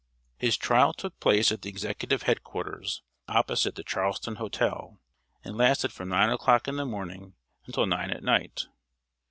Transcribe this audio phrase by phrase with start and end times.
[0.39, 4.99] His trial took place at the executive head quarters, opposite the Charleston Hotel,
[5.43, 7.35] and lasted from nine o'clock in the morning
[7.67, 8.65] until nine at night.